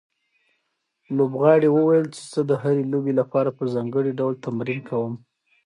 لوبغاړي 1.17 1.69
وویل 1.71 2.05
چې 2.15 2.21
زه 2.31 2.41
د 2.49 2.51
هرې 2.61 2.83
لوبې 2.93 3.13
لپاره 3.19 3.49
په 3.57 3.63
ځانګړي 3.73 4.11
ډول 4.19 4.33
تمرین 4.45 4.79
کوم. 4.89 5.13